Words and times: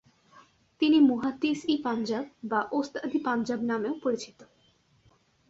তিনি 0.81 0.97
"মুহাদ্দিস-ই-পাঞ্জাব" 1.01 2.25
বা 2.43 2.59
"ওস্তাদ-ই-পাঞ্জাব" 2.71 3.59
নামেও 3.61 3.95
পরিচিত। 4.03 4.39